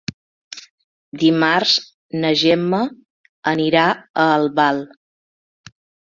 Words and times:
Dimarts 1.23 1.73
na 2.23 2.31
Gemma 2.43 2.79
anirà 3.51 3.83
a 3.91 4.25
Albal. 4.39 4.81